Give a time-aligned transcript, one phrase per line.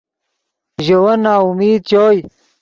[0.85, 2.19] ژے ون ناامید چوئے